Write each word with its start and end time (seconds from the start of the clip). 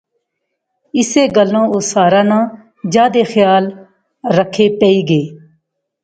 اسے 0.97 1.23
گلاہ 1.35 1.65
او 1.73 1.77
ساحرہ 1.91 2.23
ناں 2.29 2.43
جادے 2.93 3.23
خیال 3.31 3.63
رکھے 4.37 4.65
پئی 4.79 4.99
گے 5.09 5.21